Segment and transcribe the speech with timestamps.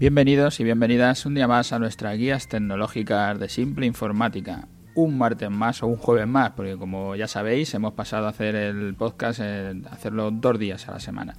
[0.00, 4.66] Bienvenidos y bienvenidas un día más a nuestras guías tecnológicas de Simple Informática.
[4.94, 8.56] Un martes más o un jueves más, porque como ya sabéis, hemos pasado a hacer
[8.56, 11.34] el podcast, eh, hacerlo dos días a la semana.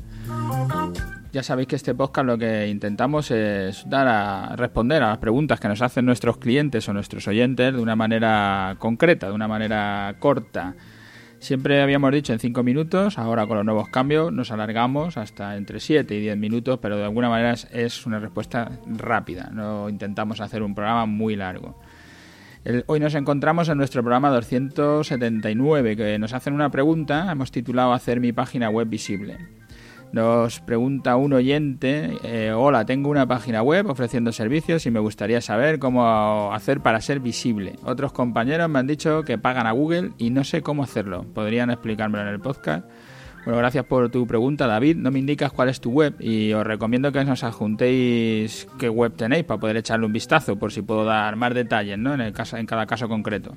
[1.34, 5.60] Ya sabéis que este podcast lo que intentamos es dar a responder a las preguntas
[5.60, 10.18] que nos hacen nuestros clientes o nuestros oyentes de una manera concreta, de una manera
[10.20, 10.76] corta
[11.42, 15.80] Siempre habíamos dicho en 5 minutos, ahora con los nuevos cambios nos alargamos hasta entre
[15.80, 20.62] 7 y 10 minutos, pero de alguna manera es una respuesta rápida, no intentamos hacer
[20.62, 21.80] un programa muy largo.
[22.86, 28.20] hoy nos encontramos en nuestro programa 279, que nos hacen una pregunta, hemos titulado Hacer
[28.20, 29.61] mi página web visible.
[30.14, 35.40] Nos pregunta un oyente, eh, hola, tengo una página web ofreciendo servicios y me gustaría
[35.40, 37.76] saber cómo hacer para ser visible.
[37.84, 41.26] Otros compañeros me han dicho que pagan a Google y no sé cómo hacerlo.
[41.34, 42.86] ¿Podrían explicármelo en el podcast?
[43.46, 44.98] Bueno, gracias por tu pregunta, David.
[44.98, 49.14] No me indicas cuál es tu web y os recomiendo que nos adjuntéis qué web
[49.16, 52.14] tenéis para poder echarle un vistazo por si puedo dar más detalles ¿no?
[52.14, 53.54] en, el caso, en cada caso concreto.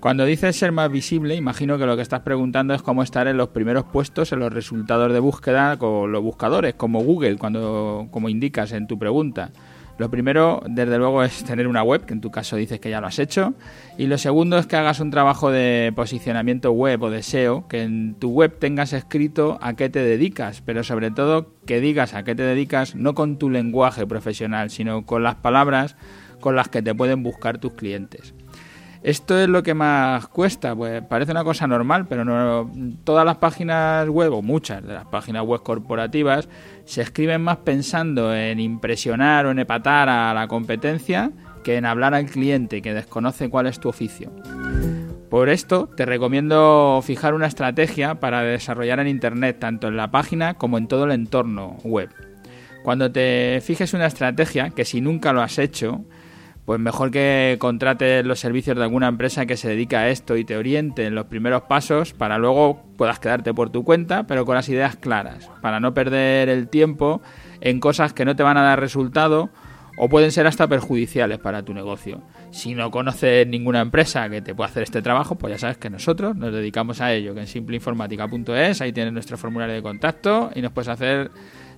[0.00, 3.36] Cuando dices ser más visible, imagino que lo que estás preguntando es cómo estar en
[3.36, 8.30] los primeros puestos en los resultados de búsqueda con los buscadores, como Google, cuando como
[8.30, 9.50] indicas en tu pregunta.
[9.98, 13.02] Lo primero, desde luego, es tener una web, que en tu caso dices que ya
[13.02, 13.52] lo has hecho.
[13.98, 17.82] Y lo segundo es que hagas un trabajo de posicionamiento web o de SEO, que
[17.82, 22.22] en tu web tengas escrito a qué te dedicas, pero sobre todo que digas a
[22.22, 25.96] qué te dedicas no con tu lenguaje profesional, sino con las palabras
[26.40, 28.32] con las que te pueden buscar tus clientes.
[29.02, 32.70] Esto es lo que más cuesta, pues parece una cosa normal, pero
[33.02, 36.50] todas las páginas web o muchas de las páginas web corporativas
[36.84, 41.30] se escriben más pensando en impresionar o en epatar a la competencia
[41.64, 44.32] que en hablar al cliente que desconoce cuál es tu oficio.
[45.30, 50.54] Por esto te recomiendo fijar una estrategia para desarrollar en internet tanto en la página
[50.54, 52.10] como en todo el entorno web.
[52.82, 56.04] Cuando te fijes una estrategia que si nunca lo has hecho,
[56.70, 60.44] pues mejor que contrates los servicios de alguna empresa que se dedica a esto y
[60.44, 64.54] te oriente en los primeros pasos para luego puedas quedarte por tu cuenta, pero con
[64.54, 67.22] las ideas claras, para no perder el tiempo
[67.60, 69.50] en cosas que no te van a dar resultado
[69.98, 72.22] o pueden ser hasta perjudiciales para tu negocio.
[72.52, 75.90] Si no conoces ninguna empresa que te pueda hacer este trabajo, pues ya sabes que
[75.90, 80.62] nosotros nos dedicamos a ello, que en simpleinformática.es, ahí tienes nuestro formulario de contacto y
[80.62, 81.32] nos puedes hacer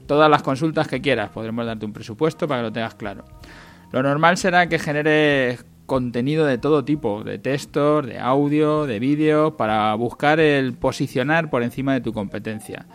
[0.06, 1.30] todas las consultas que quieras.
[1.30, 3.24] Podremos darte un presupuesto para que lo tengas claro.
[3.92, 9.58] Lo normal será que genere contenido de todo tipo, de textos, de audio, de vídeo,
[9.58, 12.86] para buscar el posicionar por encima de tu competencia.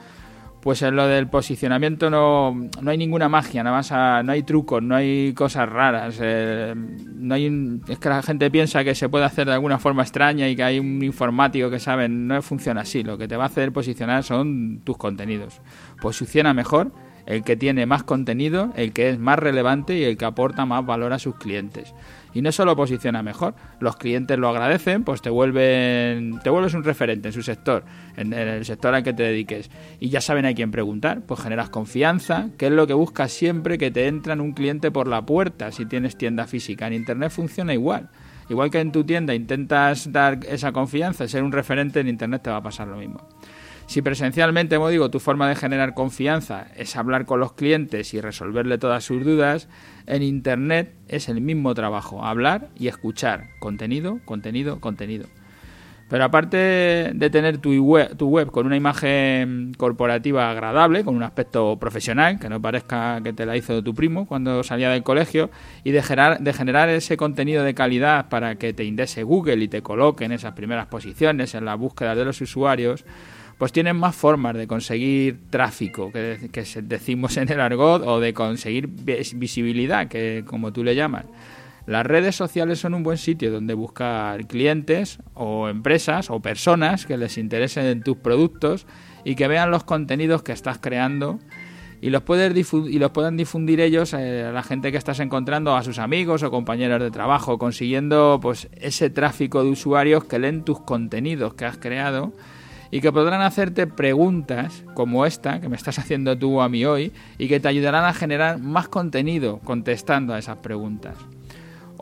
[0.62, 4.81] Pues en lo del posicionamiento no, no hay ninguna magia, nada más no hay trucos,
[4.81, 6.18] no hay cosas raras.
[6.19, 10.02] Eh, no hay, es que la gente piensa que se puede hacer de alguna forma
[10.02, 13.03] extraña y que hay un informático que sabe, no funciona así.
[13.03, 15.62] Lo que te va a hacer posicionar son tus contenidos.
[16.02, 16.91] Posiciona mejor
[17.28, 20.86] el que tiene más contenido, el que es más relevante y el que aporta más
[20.86, 21.94] valor a sus clientes.
[22.34, 26.84] Y no solo posiciona mejor, los clientes lo agradecen, pues te vuelven, te vuelves un
[26.84, 27.84] referente en su sector,
[28.16, 31.70] en, el sector al que te dediques, y ya saben a quién preguntar, pues generas
[31.70, 35.72] confianza, que es lo que buscas siempre que te entran un cliente por la puerta
[35.72, 36.88] si tienes tienda física.
[36.88, 38.09] En internet funciona igual.
[38.50, 42.50] Igual que en tu tienda intentas dar esa confianza, ser un referente, en internet te
[42.50, 43.28] va a pasar lo mismo.
[43.88, 48.20] Si presencialmente, como digo, tu forma de generar confianza es hablar con los clientes y
[48.20, 49.70] resolverle todas sus dudas,
[50.08, 53.46] en Internet es el mismo trabajo, hablar y escuchar.
[53.59, 55.28] Contenido, contenido, contenido.
[56.09, 56.58] Pero aparte
[57.14, 62.40] de tener tu web, tu web, con una imagen corporativa agradable, con un aspecto profesional,
[62.40, 65.50] que no parezca que te la hizo tu primo cuando salía del colegio,
[65.86, 69.68] y de generar, de generar ese contenido de calidad para que te indese Google y
[69.70, 73.06] te coloque en esas primeras posiciones en la búsqueda de los usuarios,
[73.57, 76.50] pues tienen más formas de conseguir tráfico, que,
[76.84, 81.25] decimos en el argot, o de conseguir visibilidad, que como tú le llamas.
[81.88, 87.17] Las redes sociales son un buen sitio donde buscar clientes o empresas o personas que
[87.17, 88.85] les interesen tus productos
[89.23, 91.40] y que vean los contenidos que estás creando
[92.02, 95.76] y los, puedes y los puedan difundir ellos eh, a la gente que estás encontrando,
[95.76, 100.64] a sus amigos o compañeros de trabajo, consiguiendo pues ese tráfico de usuarios que leen
[100.64, 102.34] tus contenidos que has creado
[102.91, 107.11] y que podrán hacerte preguntas como esta que me estás haciendo tú a mí hoy
[107.37, 111.16] y que te ayudarán a generar más contenido contestando a esas preguntas.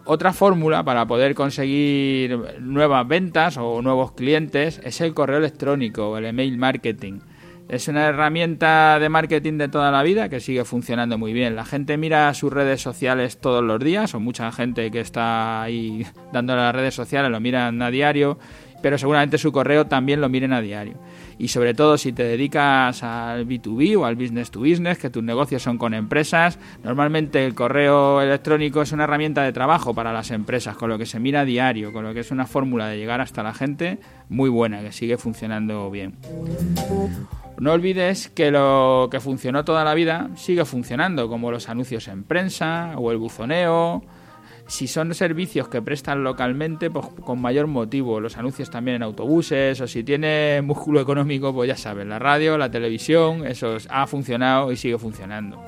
[0.08, 6.18] Otra fórmula para poder conseguir nuevas ventas o nuevos clientes es el correo electrónico o
[6.18, 7.20] el email marketing.
[7.68, 11.56] Es una herramienta de marketing de toda la vida que sigue funcionando muy bien.
[11.56, 16.06] La gente mira sus redes sociales todos los días, o mucha gente que está ahí
[16.32, 18.38] dándole a las redes sociales lo miran a diario
[18.86, 20.94] pero seguramente su correo también lo miren a diario.
[21.40, 25.24] Y sobre todo si te dedicas al B2B o al business to business, que tus
[25.24, 30.30] negocios son con empresas, normalmente el correo electrónico es una herramienta de trabajo para las
[30.30, 33.00] empresas, con lo que se mira a diario, con lo que es una fórmula de
[33.00, 33.98] llegar hasta la gente
[34.30, 36.14] muy buena, que sigue funcionando bien.
[37.58, 42.24] No olvides que lo que funcionó toda la vida sigue funcionando, como los anuncios en
[42.24, 44.04] prensa o el buzoneo
[44.68, 48.20] si son servicios que prestan localmente, pues con mayor motivo.
[48.20, 52.58] Los anuncios también en autobuses, o si tiene músculo económico, pues ya sabes, la radio,
[52.58, 55.64] la televisión, eso ha funcionado y sigue funcionando.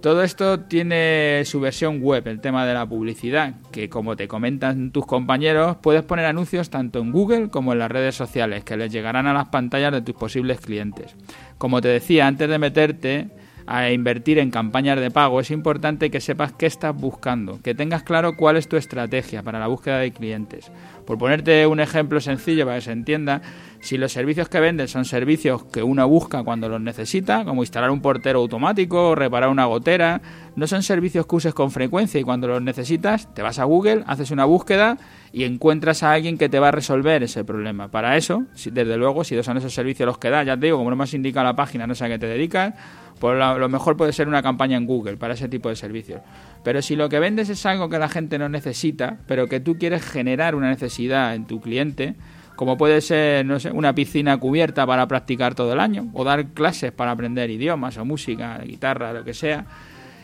[0.00, 4.90] Todo esto tiene su versión web, el tema de la publicidad, que como te comentan
[4.90, 8.92] tus compañeros, puedes poner anuncios tanto en Google como en las redes sociales, que les
[8.92, 11.14] llegarán a las pantallas de tus posibles clientes.
[11.58, 13.28] Como te decía, antes de meterte
[13.70, 18.02] a invertir en campañas de pago, es importante que sepas qué estás buscando, que tengas
[18.02, 20.72] claro cuál es tu estrategia para la búsqueda de clientes.
[21.06, 23.42] Por ponerte un ejemplo sencillo para que se entienda,
[23.80, 27.90] si los servicios que vendes son servicios que uno busca cuando los necesita, como instalar
[27.90, 30.20] un portero automático reparar una gotera,
[30.56, 34.02] no son servicios que uses con frecuencia y cuando los necesitas te vas a Google,
[34.06, 34.98] haces una búsqueda
[35.32, 37.88] y encuentras a alguien que te va a resolver ese problema.
[37.88, 40.90] Para eso, desde luego, si son esos servicios los que da, ya te digo, como
[40.90, 42.74] no me has indicado la página, no sé a qué te dedicas,
[43.20, 46.20] pues lo mejor puede ser una campaña en Google para ese tipo de servicios.
[46.64, 49.76] Pero si lo que vendes es algo que la gente no necesita, pero que tú
[49.78, 52.16] quieres generar una necesidad en tu cliente,
[52.58, 56.48] como puede ser, no sé, una piscina cubierta para practicar todo el año, o dar
[56.48, 59.64] clases para aprender idiomas o música, guitarra, lo que sea,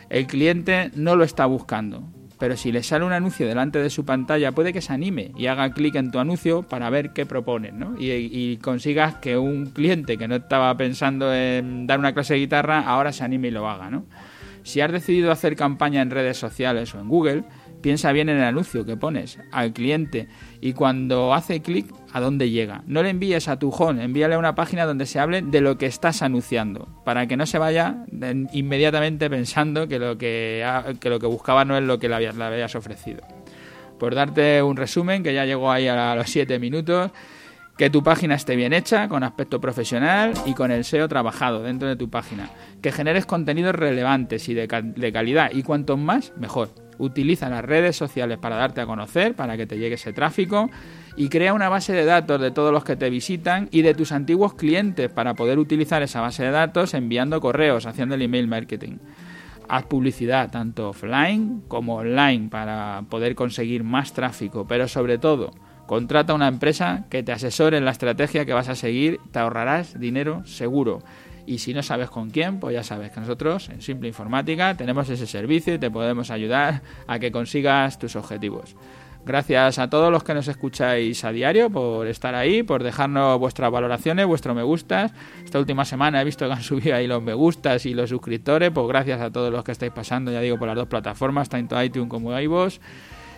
[0.09, 2.03] el cliente no lo está buscando
[2.37, 5.47] pero si le sale un anuncio delante de su pantalla, puede que se anime y
[5.47, 7.95] haga clic en tu anuncio para ver qué proponen, ¿no?
[7.97, 12.81] Y, consigas que un cliente que no estaba pensando en dar una clase de guitarra,
[12.81, 14.05] ahora se anime y lo haga, ¿no?
[14.63, 17.43] Si has decidido hacer campaña en redes sociales o en Google,
[17.85, 20.27] piensa bien en el anuncio que pones al cliente
[20.59, 22.81] y cuando hace clic, ¿a dónde llega?
[22.87, 25.77] No le envíes a tu home, envíale a una página donde se hable de lo
[25.77, 27.97] que estás anunciando, para que no se vaya
[28.53, 30.65] inmediatamente pensando que lo que,
[30.99, 33.21] que, lo que buscaba no es lo que le habías, ofrecido.
[33.99, 37.11] Por darte un resumen, que ya llegó ahí a los 7 minutos,
[37.77, 41.87] que tu página esté bien hecha, con aspecto profesional y con el SEO trabajado dentro
[41.87, 42.49] de tu página.
[42.81, 47.95] Que generes contenidos relevantes y de, de calidad, y cuanto más, mejor Utiliza las redes
[47.95, 50.69] sociales para darte a conocer, para que te llegue ese tráfico
[51.17, 54.11] y crea una base de datos de todos los que te visitan y de tus
[54.11, 58.97] antiguos clientes para poder utilizar esa base de datos enviando correos, haciendo el email marketing.
[59.67, 65.51] Haz publicidad tanto offline como online para poder conseguir más tráfico, pero sobre todo,
[65.87, 69.99] contrata una empresa que te asesore en la estrategia que vas a seguir, te ahorrarás
[69.99, 71.01] dinero seguro.
[71.45, 75.09] Y si no sabes con quién, pues ya sabes que nosotros en Simple Informática tenemos
[75.09, 78.75] ese servicio y te podemos ayudar a que consigas tus objetivos.
[79.25, 83.71] Gracias a todos los que nos escucháis a diario por estar ahí, por dejarnos vuestras
[83.71, 85.13] valoraciones, vuestros me gustas.
[85.43, 88.69] Esta última semana he visto que han subido ahí los me gustas y los suscriptores,
[88.69, 91.81] pues gracias a todos los que estáis pasando, ya digo, por las dos plataformas, tanto
[91.81, 92.79] iTunes como iVoox.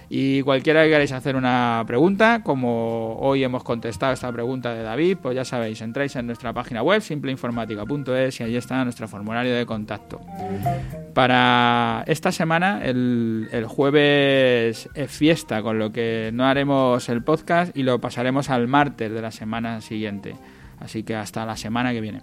[0.09, 5.18] Y cualquiera que queráis hacer una pregunta, como hoy hemos contestado esta pregunta de David,
[5.21, 9.65] pues ya sabéis, entráis en nuestra página web simpleinformática.es y ahí está nuestro formulario de
[9.65, 10.21] contacto.
[11.13, 17.75] Para esta semana, el, el jueves es fiesta, con lo que no haremos el podcast
[17.75, 20.36] y lo pasaremos al martes de la semana siguiente.
[20.80, 22.21] Así que hasta la semana que viene.